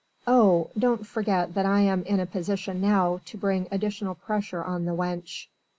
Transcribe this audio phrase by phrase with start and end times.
[0.25, 0.71] "Oh!
[0.75, 4.95] don't forget that I am in a position now to bring additional pressure on the
[4.95, 5.45] wench.